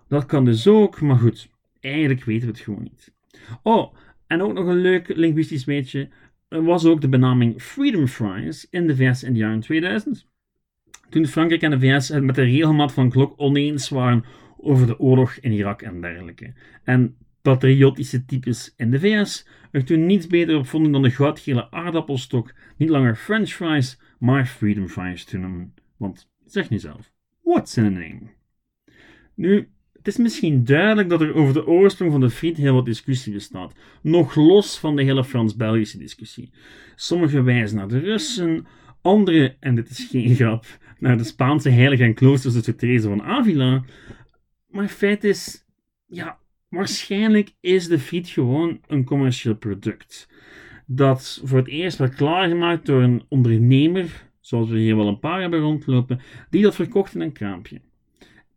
Dat 0.07 0.25
kan 0.25 0.45
dus 0.45 0.67
ook, 0.67 1.01
maar 1.01 1.17
goed, 1.17 1.49
eigenlijk 1.87 2.23
weten 2.23 2.47
we 2.47 2.53
het 2.53 2.63
gewoon 2.63 2.83
niet. 2.83 3.13
Oh, 3.63 3.93
en 4.27 4.41
ook 4.41 4.53
nog 4.53 4.67
een 4.67 4.81
leuk 4.81 5.07
linguistisch 5.07 5.65
weetje. 5.65 6.09
Was 6.49 6.85
ook 6.85 7.01
de 7.01 7.09
benaming 7.09 7.61
Freedom 7.61 8.07
Fries 8.07 8.67
in 8.69 8.87
de 8.87 8.95
VS 8.95 9.23
in 9.23 9.33
de 9.33 9.39
jaren 9.39 9.59
2000. 9.59 10.27
Toen 11.09 11.25
Frankrijk 11.25 11.61
en 11.61 11.71
de 11.71 11.79
VS 11.79 12.07
het 12.07 12.23
met 12.23 12.35
de 12.35 12.43
regelmaat 12.43 12.93
van 12.93 13.09
klok 13.09 13.33
oneens 13.37 13.89
waren 13.89 14.23
over 14.57 14.87
de 14.87 14.99
oorlog 14.99 15.35
in 15.35 15.51
Irak 15.51 15.81
en 15.81 16.01
dergelijke. 16.01 16.53
En 16.83 17.17
patriotische 17.41 18.25
types 18.25 18.73
in 18.77 18.91
de 18.91 18.99
VS 18.99 19.47
er 19.71 19.83
toen 19.83 20.05
niets 20.05 20.27
beter 20.27 20.57
op 20.57 20.67
vonden 20.67 20.91
dan 20.91 21.01
de 21.01 21.11
goudgele 21.11 21.71
aardappelstok 21.71 22.53
niet 22.77 22.89
langer 22.89 23.15
French 23.15 23.49
fries, 23.49 23.99
maar 24.19 24.45
freedom 24.45 24.87
fries 24.87 25.23
te 25.23 25.37
noemen. 25.37 25.73
Want, 25.97 26.29
zeg 26.45 26.69
nu 26.69 26.77
zelf, 26.79 27.11
what's 27.41 27.77
in 27.77 27.85
a 27.85 27.89
name? 27.89 28.21
Nu, 29.33 29.69
het 30.07 30.15
is 30.15 30.23
misschien 30.23 30.63
duidelijk 30.63 31.09
dat 31.09 31.21
er 31.21 31.35
over 31.35 31.53
de 31.53 31.67
oorsprong 31.67 32.11
van 32.11 32.21
de 32.21 32.29
friet 32.29 32.57
heel 32.57 32.73
wat 32.73 32.85
discussie 32.85 33.33
bestaat, 33.33 33.73
nog 34.01 34.35
los 34.35 34.79
van 34.79 34.95
de 34.95 35.03
hele 35.03 35.23
Frans-Belgische 35.23 35.97
discussie. 35.97 36.51
Sommigen 36.95 37.43
wijzen 37.43 37.77
naar 37.77 37.87
de 37.87 37.99
Russen, 37.99 38.67
anderen, 39.01 39.55
en 39.59 39.75
dit 39.75 39.89
is 39.89 40.07
geen 40.09 40.35
grap, 40.35 40.65
naar 40.99 41.17
de 41.17 41.23
Spaanse 41.23 41.69
heilige 41.69 42.03
en 42.03 42.13
kloosters 42.13 42.61
de 42.61 42.75
Therese 42.75 43.07
van 43.07 43.23
Avila. 43.23 43.83
Maar 44.67 44.87
feit 44.87 45.23
is, 45.23 45.65
ja, 46.05 46.37
waarschijnlijk 46.69 47.53
is 47.59 47.87
de 47.87 47.99
friet 47.99 48.27
gewoon 48.27 48.79
een 48.87 49.03
commercieel 49.03 49.55
product. 49.55 50.29
Dat 50.85 51.41
voor 51.43 51.57
het 51.57 51.67
eerst 51.67 51.97
werd 51.97 52.15
klaargemaakt 52.15 52.85
door 52.85 53.01
een 53.01 53.23
ondernemer, 53.29 54.29
zoals 54.39 54.69
we 54.69 54.77
hier 54.77 54.95
wel 54.95 55.07
een 55.07 55.19
paar 55.19 55.41
hebben 55.41 55.59
rondlopen, 55.59 56.19
die 56.49 56.63
dat 56.63 56.75
verkocht 56.75 57.15
in 57.15 57.21
een 57.21 57.31
kraampje. 57.31 57.81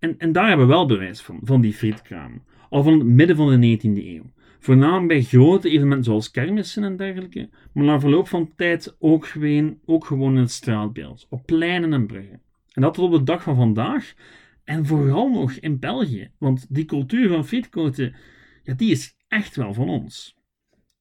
En, 0.00 0.18
en 0.18 0.32
daar 0.32 0.48
hebben 0.48 0.66
we 0.66 0.72
wel 0.72 0.86
bewijs 0.86 1.20
van, 1.20 1.40
van 1.42 1.60
die 1.60 1.74
frietkraam. 1.74 2.42
Al 2.68 2.82
van 2.82 2.92
het 2.92 3.06
midden 3.06 3.36
van 3.36 3.60
de 3.60 3.78
19e 3.78 4.06
eeuw. 4.06 4.32
Voornamelijk 4.58 5.08
bij 5.08 5.22
grote 5.22 5.68
evenementen 5.68 6.04
zoals 6.04 6.30
kermissen 6.30 6.84
en 6.84 6.96
dergelijke, 6.96 7.48
maar 7.72 7.84
na 7.84 8.00
verloop 8.00 8.28
van 8.28 8.52
tijd 8.56 8.96
ook 8.98 9.26
gewoon, 9.26 9.78
ook 9.84 10.06
gewoon 10.06 10.34
in 10.34 10.40
het 10.40 10.50
straatbeeld, 10.50 11.26
op 11.30 11.46
pleinen 11.46 11.92
en 11.92 12.06
bruggen. 12.06 12.40
En 12.72 12.82
dat 12.82 12.94
tot 12.94 13.04
op 13.04 13.18
de 13.18 13.22
dag 13.22 13.42
van 13.42 13.56
vandaag 13.56 14.14
en 14.64 14.86
vooral 14.86 15.30
nog 15.30 15.52
in 15.52 15.78
België, 15.78 16.30
want 16.38 16.66
die 16.68 16.84
cultuur 16.84 17.28
van 17.28 17.46
frietkoten, 17.46 18.14
ja, 18.62 18.74
die 18.74 18.90
is 18.90 19.16
echt 19.28 19.56
wel 19.56 19.74
van 19.74 19.88
ons. 19.88 20.36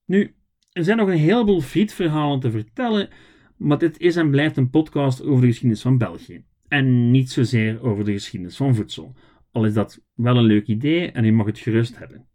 Nu, 0.05 0.35
er 0.71 0.83
zijn 0.83 0.97
nog 0.97 1.07
een 1.07 1.17
heleboel 1.17 1.61
frietverhalen 1.61 2.39
te 2.39 2.51
vertellen, 2.51 3.09
maar 3.57 3.77
dit 3.77 3.99
is 3.99 4.15
en 4.15 4.29
blijft 4.29 4.57
een 4.57 4.69
podcast 4.69 5.23
over 5.23 5.41
de 5.41 5.47
geschiedenis 5.47 5.81
van 5.81 5.97
België. 5.97 6.43
En 6.69 7.11
niet 7.11 7.31
zozeer 7.31 7.81
over 7.81 8.05
de 8.05 8.11
geschiedenis 8.11 8.55
van 8.55 8.75
voedsel. 8.75 9.15
Al 9.51 9.65
is 9.65 9.73
dat 9.73 10.01
wel 10.13 10.37
een 10.37 10.43
leuk 10.43 10.67
idee 10.67 11.11
en 11.11 11.25
u 11.25 11.31
mag 11.31 11.45
het 11.45 11.59
gerust 11.59 11.97
hebben. 11.97 12.25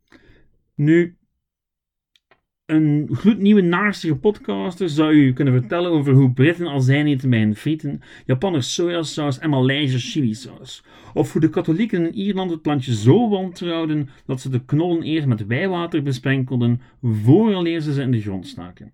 Nu, 0.75 1.17
een 2.67 3.09
gloednieuwe 3.13 3.61
naarstige 3.61 4.17
podcaster 4.17 4.89
zou 4.89 5.13
u 5.13 5.33
kunnen 5.33 5.61
vertellen 5.61 5.91
over 5.91 6.13
hoe 6.13 6.33
Britten 6.33 6.67
al 6.67 6.81
zijn 6.81 7.07
eten 7.07 7.31
bij 7.31 7.39
hun 7.39 7.57
frieten, 7.57 8.01
Japanners 8.27 8.75
sojasaus 8.75 9.39
en 9.39 9.51
Maleisers 9.51 10.13
chilisaus. 10.13 10.85
Of 11.15 11.33
hoe 11.33 11.41
de 11.41 11.51
katholieken 11.51 12.07
in 12.07 12.15
Ierland 12.15 12.51
het 12.51 12.63
plantje 12.63 12.95
zo 12.95 13.29
wantrouwden 13.29 14.09
dat 14.27 14.41
ze 14.41 14.49
de 14.49 14.65
knollen 14.65 15.03
eerst 15.03 15.27
met 15.27 15.47
wijwater 15.47 16.03
besprenkelden 16.03 16.81
vooraleer 17.03 17.81
ze 17.81 17.93
ze 17.93 18.03
in 18.03 18.11
de 18.11 18.21
grond 18.21 18.47
staken. 18.47 18.93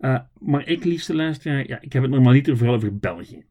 Uh, 0.00 0.18
maar 0.38 0.68
ik, 0.68 0.84
liefste 0.84 1.14
luisteraar, 1.14 1.68
ja, 1.68 1.80
ik 1.80 1.92
heb 1.92 2.02
het 2.02 2.10
normaliter 2.10 2.56
vooral 2.56 2.74
over 2.74 2.98
België. 2.98 3.44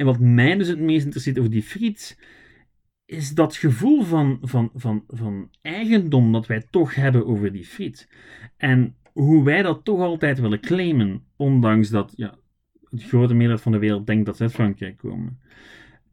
En 0.00 0.06
wat 0.06 0.18
mij 0.18 0.56
dus 0.56 0.68
het 0.68 0.80
meest 0.80 1.04
interesseert 1.04 1.38
over 1.38 1.50
die 1.50 1.62
friet, 1.62 2.18
is 3.06 3.30
dat 3.30 3.56
gevoel 3.56 4.02
van, 4.02 4.38
van, 4.42 4.70
van, 4.74 5.04
van 5.08 5.50
eigendom 5.62 6.32
dat 6.32 6.46
wij 6.46 6.66
toch 6.70 6.94
hebben 6.94 7.26
over 7.26 7.52
die 7.52 7.64
friet. 7.64 8.08
En 8.56 8.96
hoe 9.12 9.44
wij 9.44 9.62
dat 9.62 9.84
toch 9.84 10.00
altijd 10.00 10.40
willen 10.40 10.60
claimen, 10.60 11.24
ondanks 11.36 11.88
dat 11.88 12.12
ja, 12.16 12.34
het 12.90 13.02
grote 13.02 13.32
meerderheid 13.32 13.62
van 13.62 13.72
de 13.72 13.78
wereld 13.78 14.06
denkt 14.06 14.26
dat 14.26 14.36
ze 14.36 14.42
uit 14.42 14.52
Frankrijk 14.52 14.96
komen. 14.96 15.40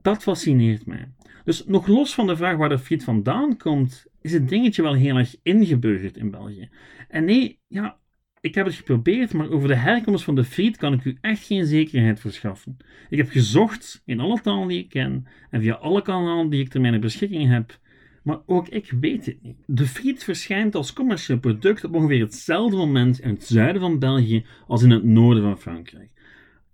Dat 0.01 0.23
fascineert 0.23 0.85
mij. 0.85 1.11
Dus 1.43 1.65
nog 1.65 1.87
los 1.87 2.13
van 2.13 2.27
de 2.27 2.35
vraag 2.35 2.57
waar 2.57 2.69
de 2.69 2.79
friet 2.79 3.03
vandaan 3.03 3.57
komt, 3.57 4.05
is 4.21 4.33
het 4.33 4.49
dingetje 4.49 4.81
wel 4.81 4.93
heel 4.93 5.17
erg 5.17 5.35
ingeburgerd 5.41 6.17
in 6.17 6.31
België. 6.31 6.69
En 7.07 7.25
nee, 7.25 7.59
ja, 7.67 7.97
ik 8.41 8.55
heb 8.55 8.65
het 8.65 8.75
geprobeerd, 8.75 9.33
maar 9.33 9.49
over 9.49 9.67
de 9.67 9.75
herkomst 9.75 10.23
van 10.23 10.35
de 10.35 10.43
friet 10.43 10.77
kan 10.77 10.93
ik 10.93 11.05
u 11.05 11.17
echt 11.21 11.45
geen 11.45 11.65
zekerheid 11.65 12.19
verschaffen. 12.19 12.77
Ik 13.09 13.17
heb 13.17 13.29
gezocht 13.29 14.01
in 14.05 14.19
alle 14.19 14.41
talen 14.41 14.67
die 14.67 14.79
ik 14.79 14.89
ken 14.89 15.27
en 15.49 15.61
via 15.61 15.73
alle 15.73 16.01
kanalen 16.01 16.49
die 16.49 16.61
ik 16.61 16.69
ter 16.69 16.81
mijn 16.81 16.99
beschikking 16.99 17.49
heb, 17.49 17.79
maar 18.23 18.39
ook 18.45 18.67
ik 18.67 18.91
weet 18.99 19.25
het 19.25 19.41
niet. 19.41 19.57
De 19.65 19.85
friet 19.85 20.23
verschijnt 20.23 20.75
als 20.75 20.93
commercieel 20.93 21.39
product 21.39 21.83
op 21.83 21.95
ongeveer 21.95 22.19
hetzelfde 22.19 22.77
moment 22.77 23.19
in 23.19 23.29
het 23.29 23.43
zuiden 23.43 23.81
van 23.81 23.99
België 23.99 24.45
als 24.67 24.83
in 24.83 24.91
het 24.91 25.03
noorden 25.03 25.43
van 25.43 25.59
Frankrijk. 25.59 26.09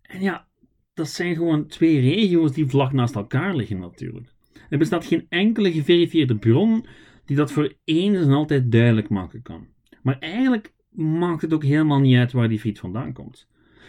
En 0.02 0.22
ja, 0.22 0.48
dat 0.94 1.10
zijn 1.10 1.36
gewoon 1.36 1.68
twee 1.68 2.00
regio's 2.00 2.54
die 2.54 2.68
vlak 2.68 2.94
naast 2.94 3.16
elkaar 3.16 3.56
liggen 3.56 3.80
natuurlijk. 3.80 4.34
Er 4.70 4.78
bestaat 4.78 5.06
geen 5.06 5.26
enkele 5.30 5.72
geverifieerde 5.72 6.36
bron 6.36 6.86
die 7.26 7.36
dat 7.36 7.52
voor 7.52 7.74
eens 7.84 8.18
en 8.18 8.32
altijd 8.32 8.72
duidelijk 8.72 9.10
maken 9.10 9.42
kan. 9.42 9.68
Maar 10.02 10.20
eigenlijk 10.20 10.74
maakt 10.96 11.42
het 11.42 11.54
ook 11.54 11.64
helemaal 11.64 12.00
niet 12.00 12.18
uit 12.18 12.32
waar 12.32 12.50
die 12.50 12.60
friet 12.60 12.80
vandaan 12.80 13.14
komt. 13.14 13.48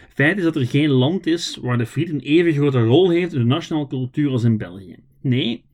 Feit 0.09 0.37
is 0.37 0.43
dat 0.43 0.55
er 0.55 0.65
geen 0.65 0.89
land 0.89 1.25
is 1.25 1.57
waar 1.61 1.77
de 1.77 1.85
friet 1.85 2.09
een 2.09 2.19
even 2.19 2.53
grote 2.53 2.83
rol 2.83 3.09
heeft 3.09 3.33
in 3.33 3.39
de 3.39 3.45
nationale 3.45 3.87
cultuur 3.87 4.31
als 4.31 4.43
in 4.43 4.57
België. 4.57 4.95
Nee, 5.21 5.65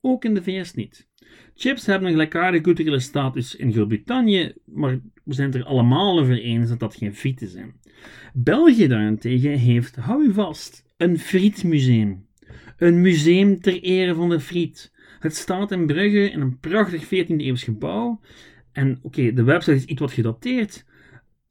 ook 0.00 0.24
in 0.24 0.34
de 0.34 0.42
VS 0.42 0.74
niet. 0.74 1.08
Chips 1.54 1.86
hebben 1.86 2.08
een 2.08 2.14
gelijkaardige 2.14 2.62
culturele 2.62 3.00
status 3.00 3.54
in 3.54 3.72
Groot-Brittannië, 3.72 4.52
maar 4.64 5.00
we 5.24 5.34
zijn 5.34 5.46
het 5.46 5.56
er 5.56 5.64
allemaal 5.64 6.18
over 6.18 6.38
eens 6.38 6.68
dat 6.68 6.80
dat 6.80 6.94
geen 6.94 7.14
frieten 7.14 7.48
zijn. 7.48 7.74
België 8.34 8.86
daarentegen 8.86 9.58
heeft, 9.58 9.96
hou 9.96 10.24
u 10.24 10.32
vast, 10.32 10.84
een 10.96 11.18
frietmuseum. 11.18 12.26
Een 12.76 13.00
museum 13.00 13.60
ter 13.60 13.82
ere 13.82 14.14
van 14.14 14.28
de 14.28 14.40
friet. 14.40 14.92
Het 15.18 15.34
staat 15.34 15.70
in 15.70 15.86
Brugge 15.86 16.30
in 16.30 16.40
een 16.40 16.58
prachtig 16.58 17.04
14e 17.04 17.36
eeuws 17.36 17.62
gebouw 17.62 18.20
en 18.76 18.98
oké, 19.02 19.32
de 19.32 19.42
website 19.42 19.76
is 19.76 19.84
iets 19.84 20.00
wat 20.00 20.12
gedateerd, 20.12 20.84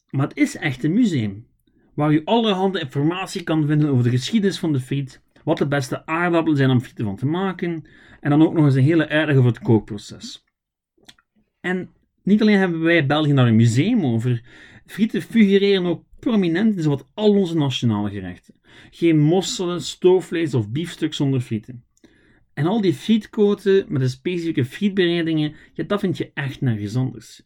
maar 0.09 0.27
het 0.27 0.37
is 0.37 0.55
echt 0.55 0.83
een 0.83 0.93
museum. 0.93 1.47
Waar 1.93 2.13
u 2.13 2.21
allerhande 2.25 2.79
informatie 2.79 3.43
kan 3.43 3.67
vinden 3.67 3.89
over 3.89 4.03
de 4.03 4.09
geschiedenis 4.09 4.59
van 4.59 4.73
de 4.73 4.79
friet, 4.79 5.21
wat 5.43 5.57
de 5.57 5.67
beste 5.67 6.05
aardappelen 6.05 6.57
zijn 6.57 6.69
om 6.69 6.81
frieten 6.81 7.05
van 7.05 7.15
te 7.15 7.25
maken, 7.25 7.83
en 8.19 8.29
dan 8.29 8.43
ook 8.43 8.53
nog 8.53 8.65
eens 8.65 8.75
een 8.75 8.83
hele 8.83 9.07
uitleg 9.07 9.35
over 9.35 9.49
het 9.49 9.59
kookproces. 9.59 10.43
En 11.59 11.89
niet 12.23 12.41
alleen 12.41 12.57
hebben 12.57 12.81
wij 12.81 13.05
België 13.05 13.33
daar 13.33 13.47
een 13.47 13.55
museum 13.55 14.05
over, 14.05 14.43
frieten 14.85 15.21
figureren 15.21 15.85
ook 15.85 16.03
prominent 16.19 16.75
in 16.75 16.81
zowat 16.81 17.09
al 17.13 17.29
onze 17.29 17.57
nationale 17.57 18.09
gerechten. 18.09 18.55
Geen 18.91 19.19
mosselen, 19.19 19.81
stoofvlees 19.81 20.53
of 20.53 20.69
biefstuk 20.69 21.13
zonder 21.13 21.41
frieten. 21.41 21.84
En 22.55 22.65
al 22.65 22.81
die 22.81 22.93
frietkoten 22.93 23.85
met 23.87 24.01
de 24.01 24.07
specifieke 24.07 24.65
frietbereidingen, 24.65 25.53
ja, 25.73 25.83
dat 25.83 25.99
vind 25.99 26.17
je 26.17 26.31
echt 26.33 26.61
nergens 26.61 26.95
anders. 26.95 27.43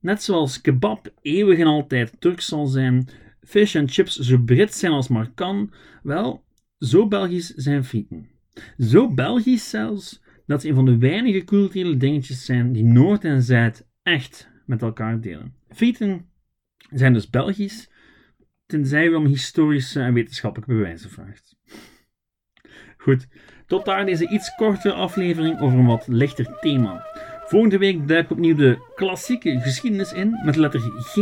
Net 0.00 0.22
zoals 0.22 0.60
kebab 0.60 1.12
eeuwig 1.22 1.58
en 1.58 1.66
altijd 1.66 2.12
Turks 2.18 2.46
zal 2.46 2.66
zijn, 2.66 3.08
fish 3.42 3.74
en 3.74 3.88
chips 3.88 4.16
zo 4.16 4.38
Brits 4.38 4.78
zijn 4.78 4.92
als 4.92 5.08
maar 5.08 5.30
kan, 5.34 5.72
wel, 6.02 6.44
Zo 6.78 7.08
Belgisch 7.08 7.54
zijn 7.54 7.84
frieten. 7.84 8.28
Zo 8.78 9.14
Belgisch 9.14 9.68
zelfs 9.70 10.22
dat 10.46 10.60
ze 10.60 10.68
een 10.68 10.74
van 10.74 10.84
de 10.84 10.98
weinige 10.98 11.44
culturele 11.44 11.96
dingetjes 11.96 12.44
zijn 12.44 12.72
die 12.72 12.84
Noord 12.84 13.24
en 13.24 13.42
Zuid 13.42 13.86
echt 14.02 14.48
met 14.66 14.82
elkaar 14.82 15.20
delen. 15.20 15.54
Frieten 15.68 16.26
zijn 16.90 17.12
dus 17.12 17.30
Belgisch, 17.30 17.90
tenzij 18.66 19.06
u 19.06 19.14
om 19.14 19.26
historische 19.26 20.00
en 20.00 20.12
wetenschappelijke 20.12 20.74
bewijzen 20.74 21.10
vraagt. 21.10 21.56
Goed, 22.96 23.28
tot 23.68 23.84
daar 23.84 24.06
deze 24.06 24.28
iets 24.28 24.54
kortere 24.54 24.94
aflevering 24.94 25.60
over 25.60 25.78
een 25.78 25.86
wat 25.86 26.06
lichter 26.06 26.58
thema. 26.60 27.06
Volgende 27.46 27.78
week 27.78 28.08
duik 28.08 28.30
opnieuw 28.30 28.56
de 28.56 28.78
klassieke 28.94 29.60
geschiedenis 29.60 30.12
in 30.12 30.40
met 30.44 30.56
letter 30.56 30.80
G. 30.80 31.14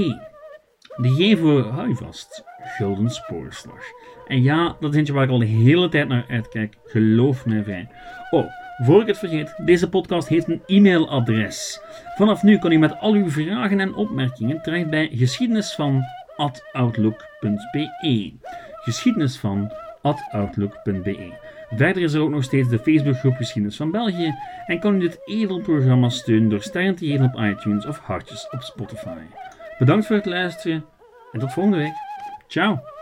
De 0.97 1.09
G 1.09 1.39
voor, 1.39 1.95
vast, 1.97 2.45
Gulden 2.63 3.11
Spoorslag. 3.11 3.85
En 4.27 4.43
ja, 4.43 4.77
dat 4.81 4.95
is 4.95 5.09
waar 5.09 5.25
ik 5.25 5.31
al 5.31 5.39
de 5.39 5.45
hele 5.45 5.89
tijd 5.89 6.09
naar 6.09 6.25
uitkijk, 6.29 6.77
geloof 6.85 7.47
mij 7.47 7.63
vrij. 7.63 7.89
Oh, 8.31 8.47
voor 8.85 9.01
ik 9.01 9.07
het 9.07 9.19
vergeet, 9.19 9.55
deze 9.65 9.89
podcast 9.89 10.29
heeft 10.29 10.49
een 10.49 10.63
e-mailadres. 10.67 11.81
Vanaf 12.17 12.43
nu 12.43 12.59
kan 12.59 12.73
u 12.73 12.79
met 12.79 12.99
al 13.01 13.13
uw 13.13 13.31
vragen 13.31 13.81
en 13.81 13.95
opmerkingen 13.95 14.63
terecht 14.63 14.91
bij 14.91 15.11
geschiedenis 15.13 15.75
van 15.75 16.03
outlook.be. 16.73 18.33
Geschiedenis 18.83 19.39
van 19.39 19.73
outlook.be. 20.31 21.46
Verder 21.71 22.03
is 22.03 22.13
er 22.13 22.21
ook 22.21 22.31
nog 22.31 22.45
steeds 22.45 22.69
de 22.69 22.79
Facebookgroep 22.79 23.37
Geschiedenis 23.37 23.77
van 23.77 23.91
België 23.91 24.35
en 24.67 24.81
kan 24.81 24.95
u 24.95 24.99
dit 24.99 25.21
edelprogramma 25.25 26.09
steunen 26.09 26.49
door 26.49 26.63
sterren 26.63 26.95
te 26.95 27.07
geven 27.07 27.25
op 27.25 27.41
iTunes 27.41 27.87
of 27.87 27.99
hartjes 27.99 28.49
op 28.51 28.63
Spotify. 28.63 29.19
Bedankt 29.79 30.07
voor 30.07 30.17
het 30.17 30.27
luisteren 30.27 30.85
en 31.33 31.41
tot 31.41 31.53
volgende 31.53 31.79
week. 31.79 31.95
Ciao! 32.49 32.96